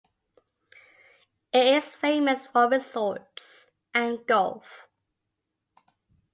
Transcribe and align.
It 1.53 1.63
is 1.75 1.93
famous 1.93 2.47
for 2.47 2.67
resorts 2.67 3.69
and 3.93 4.25
golf. 4.25 4.87